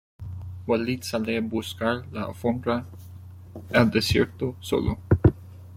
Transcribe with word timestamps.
Walid 0.65 1.03
sale 1.03 1.37
a 1.37 1.41
buscar 1.41 2.07
la 2.11 2.23
alfombra 2.23 2.87
al 3.71 3.91
desierto, 3.91 4.55
solo. 4.59 4.97